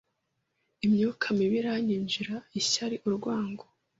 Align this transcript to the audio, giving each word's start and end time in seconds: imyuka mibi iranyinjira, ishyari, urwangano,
imyuka 0.85 1.25
mibi 1.37 1.55
iranyinjira, 1.61 2.35
ishyari, 2.59 2.95
urwangano, 3.07 3.63